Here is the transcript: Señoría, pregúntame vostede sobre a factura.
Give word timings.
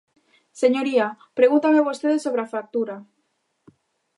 Señoría, 0.61 1.07
pregúntame 1.37 1.85
vostede 1.87 2.17
sobre 2.25 2.41
a 2.43 2.51
factura. 2.55 2.95